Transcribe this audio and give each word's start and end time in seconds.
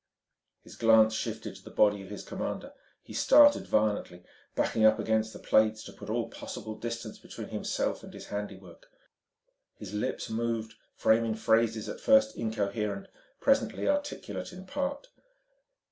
His 0.63 0.75
glance 0.77 1.13
shifting 1.13 1.53
to 1.53 1.63
the 1.63 1.69
body 1.69 2.01
of 2.01 2.09
his 2.09 2.23
commander, 2.23 2.73
he 3.03 3.13
started 3.13 3.67
violently, 3.67 4.23
backing 4.55 4.83
up 4.83 4.97
against 4.97 5.31
the 5.31 5.37
plates 5.37 5.83
to 5.83 5.93
put 5.93 6.09
all 6.09 6.27
possible 6.27 6.73
distance 6.73 7.19
between 7.19 7.49
himself 7.49 8.01
and 8.01 8.11
his 8.11 8.25
handiwork. 8.25 8.89
His 9.75 9.93
lips 9.93 10.27
moved, 10.27 10.73
framing 10.95 11.35
phrases 11.35 11.87
at 11.87 11.99
first 11.99 12.35
incoherent, 12.35 13.09
presently 13.39 13.87
articulate 13.87 14.51
in 14.51 14.65
part 14.65 15.09